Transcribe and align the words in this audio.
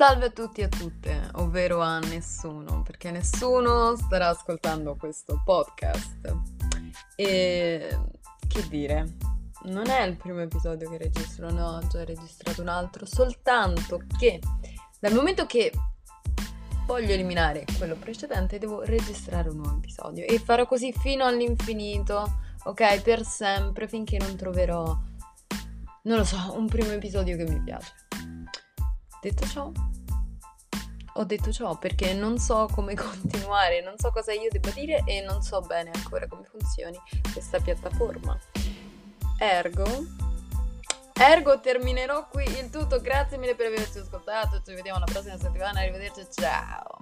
Salve 0.00 0.24
a 0.24 0.30
tutti 0.30 0.62
e 0.62 0.64
a 0.64 0.68
tutte, 0.68 1.28
ovvero 1.34 1.82
a 1.82 1.98
nessuno, 1.98 2.80
perché 2.80 3.10
nessuno 3.10 3.94
starà 3.96 4.28
ascoltando 4.28 4.96
questo 4.96 5.42
podcast. 5.44 6.38
E 7.16 7.98
che 8.48 8.68
dire, 8.70 9.16
non 9.64 9.90
è 9.90 10.00
il 10.04 10.16
primo 10.16 10.40
episodio 10.40 10.88
che 10.88 10.96
registro, 10.96 11.50
ne 11.50 11.60
ho 11.60 11.86
già 11.86 12.02
registrato 12.02 12.62
un 12.62 12.68
altro, 12.68 13.04
soltanto 13.04 14.00
che 14.18 14.40
dal 14.98 15.12
momento 15.12 15.44
che 15.44 15.70
voglio 16.86 17.12
eliminare 17.12 17.66
quello 17.76 17.94
precedente 17.96 18.56
devo 18.56 18.80
registrare 18.80 19.50
un 19.50 19.56
nuovo 19.56 19.76
episodio 19.76 20.24
e 20.24 20.38
farò 20.38 20.64
così 20.64 20.94
fino 20.94 21.26
all'infinito, 21.26 22.38
ok? 22.64 23.02
Per 23.02 23.22
sempre, 23.22 23.86
finché 23.86 24.16
non 24.16 24.34
troverò, 24.34 24.98
non 26.04 26.16
lo 26.16 26.24
so, 26.24 26.54
un 26.54 26.68
primo 26.68 26.90
episodio 26.90 27.36
che 27.36 27.44
mi 27.44 27.60
piace. 27.62 27.92
Detto 29.20 29.46
ciò, 29.46 29.70
ho 31.14 31.24
detto 31.24 31.52
ciò 31.52 31.76
perché 31.76 32.12
non 32.14 32.38
so 32.38 32.68
come 32.72 32.94
continuare, 32.94 33.82
non 33.82 33.94
so 33.98 34.10
cosa 34.10 34.32
io 34.32 34.48
debba 34.50 34.70
dire 34.70 35.02
e 35.06 35.20
non 35.22 35.42
so 35.42 35.60
bene 35.60 35.90
ancora 35.92 36.26
come 36.26 36.44
funzioni 36.44 36.98
questa 37.32 37.58
piattaforma. 37.60 38.38
Ergo, 39.38 39.86
ergo 41.14 41.60
terminerò 41.60 42.28
qui 42.28 42.44
il 42.44 42.70
tutto. 42.70 43.00
Grazie 43.00 43.38
mille 43.38 43.54
per 43.54 43.66
averci 43.66 43.98
ascoltato. 43.98 44.60
Ci 44.62 44.74
vediamo 44.74 44.98
la 44.98 45.06
prossima 45.06 45.38
settimana. 45.38 45.80
Arrivederci. 45.80 46.26
Ciao. 46.30 46.99